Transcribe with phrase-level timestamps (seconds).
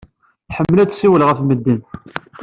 [0.47, 1.79] Tḥemmel ad tessiwel ɣef medden.